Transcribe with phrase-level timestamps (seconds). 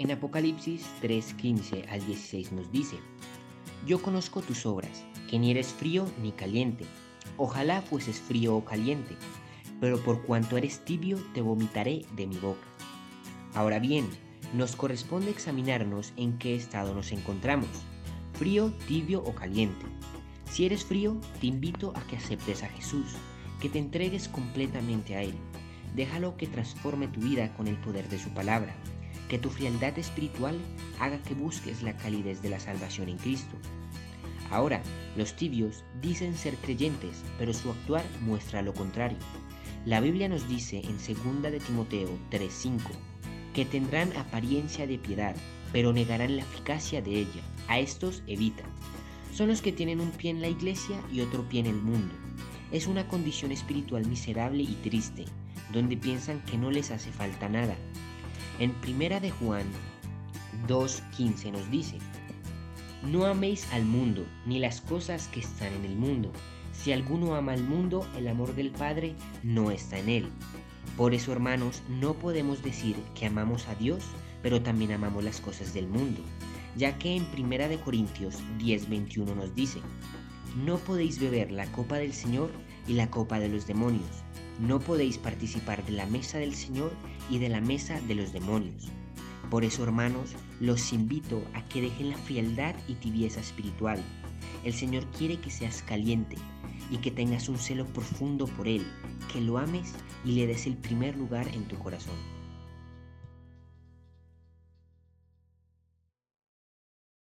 [0.00, 2.96] En Apocalipsis 3:15 al 16 nos dice,
[3.86, 6.86] Yo conozco tus obras, que ni eres frío ni caliente.
[7.36, 9.14] Ojalá fueses frío o caliente,
[9.78, 12.66] pero por cuanto eres tibio te vomitaré de mi boca.
[13.52, 14.08] Ahora bien,
[14.54, 17.68] nos corresponde examinarnos en qué estado nos encontramos,
[18.32, 19.84] frío, tibio o caliente.
[20.50, 23.16] Si eres frío, te invito a que aceptes a Jesús,
[23.60, 25.34] que te entregues completamente a Él.
[25.94, 28.74] Déjalo que transforme tu vida con el poder de su palabra.
[29.30, 30.58] Que tu frialdad espiritual
[30.98, 33.56] haga que busques la calidez de la salvación en Cristo.
[34.50, 34.82] Ahora,
[35.16, 39.18] los tibios dicen ser creyentes, pero su actuar muestra lo contrario.
[39.86, 42.90] La Biblia nos dice en 2 de Timoteo 3:5
[43.54, 45.36] que tendrán apariencia de piedad,
[45.72, 47.42] pero negarán la eficacia de ella.
[47.68, 48.64] A estos evita.
[49.32, 52.12] Son los que tienen un pie en la iglesia y otro pie en el mundo.
[52.72, 55.24] Es una condición espiritual miserable y triste,
[55.72, 57.76] donde piensan que no les hace falta nada.
[58.60, 59.64] En Primera de Juan
[60.68, 61.96] 2.15 nos dice,
[63.02, 66.30] No améis al mundo, ni las cosas que están en el mundo.
[66.74, 70.28] Si alguno ama al mundo, el amor del Padre no está en él.
[70.98, 74.04] Por eso, hermanos, no podemos decir que amamos a Dios,
[74.42, 76.20] pero también amamos las cosas del mundo,
[76.76, 79.80] ya que en Primera de Corintios 10:21 nos dice:
[80.66, 82.50] No podéis beber la copa del Señor
[82.86, 84.22] y la copa de los demonios.
[84.60, 86.92] No podéis participar de la mesa del Señor
[87.30, 88.88] y de la mesa de los demonios.
[89.50, 94.02] Por eso, hermanos, los invito a que dejen la frialdad y tibieza espiritual.
[94.62, 96.36] El Señor quiere que seas caliente
[96.90, 98.86] y que tengas un celo profundo por Él,
[99.32, 99.94] que lo ames
[100.26, 102.39] y le des el primer lugar en tu corazón.